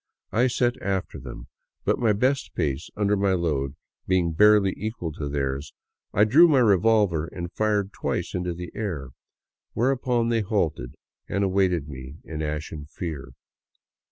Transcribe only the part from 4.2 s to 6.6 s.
barely equal to theirs, I drew my